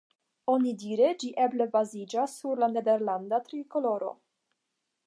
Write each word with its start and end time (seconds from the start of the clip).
Onidire, 0.53 1.09
ĝi 1.23 1.29
eble 1.45 1.67
baziĝas 1.75 2.39
sur 2.41 2.63
la 2.65 2.71
nederlanda 2.73 3.43
trikoloro. 3.51 4.13